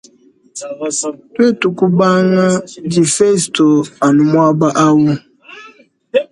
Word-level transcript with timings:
Twetu 1.33 1.67
kubanga 1.79 2.45
difesto 2.95 3.67
anu 4.05 4.21
mwaba 4.31 4.67
awu. 4.85 5.11